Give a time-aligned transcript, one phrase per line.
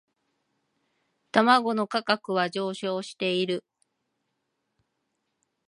[1.31, 3.63] 卵の価格は上昇している